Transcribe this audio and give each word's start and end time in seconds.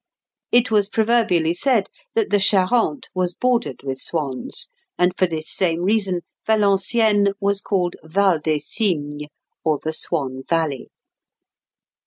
It 0.51 0.71
was 0.71 0.89
proverbially 0.89 1.53
said 1.53 1.87
that 2.15 2.31
the 2.31 2.39
Charente 2.39 3.07
was 3.13 3.35
bordered 3.35 3.83
with 3.83 3.99
swans, 4.01 4.71
and 4.97 5.13
for 5.15 5.27
this 5.27 5.47
same 5.47 5.83
reason 5.83 6.21
Valenciennes 6.47 7.35
was 7.39 7.61
called 7.61 7.95
Val 8.03 8.39
des 8.39 8.61
Cygnes, 8.61 9.27
or 9.63 9.77
the 9.77 9.93
Swan 9.93 10.41
Valley. 10.49 10.89